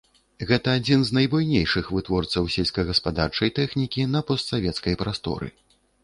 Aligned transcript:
Гэта 0.49 0.69
адзін 0.77 1.01
з 1.07 1.17
найбуйнейшых 1.17 1.91
вытворцаў 1.97 2.47
сельскагаспадарчай 2.55 3.51
тэхнікі 3.59 4.05
на 4.15 4.23
постсавецкай 4.31 4.97
прасторы. 5.03 5.51